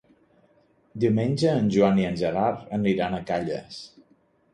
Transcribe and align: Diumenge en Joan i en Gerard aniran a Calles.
Diumenge 1.03 1.51
en 1.63 1.67
Joan 1.75 2.01
i 2.03 2.07
en 2.11 2.17
Gerard 2.21 2.73
aniran 2.79 3.19
a 3.19 3.21
Calles. 3.29 3.79